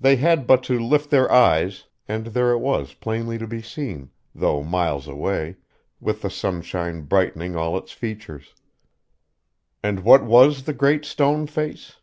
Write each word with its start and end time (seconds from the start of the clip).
They 0.00 0.16
had 0.16 0.46
but 0.46 0.62
to 0.62 0.78
lift 0.78 1.10
their 1.10 1.30
eyes, 1.30 1.84
and 2.08 2.28
there 2.28 2.52
it 2.52 2.58
was 2.60 2.94
plainly 2.94 3.36
to 3.36 3.46
be 3.46 3.60
seen, 3.60 4.08
though 4.34 4.62
miles 4.62 5.06
away, 5.06 5.56
with 6.00 6.22
the 6.22 6.30
sunshine 6.30 7.02
brightening 7.02 7.54
all 7.54 7.76
its 7.76 7.92
features. 7.92 8.54
And 9.82 10.04
what 10.04 10.24
was 10.24 10.62
the 10.62 10.72
Great 10.72 11.04
Stone 11.04 11.48
Face? 11.48 11.96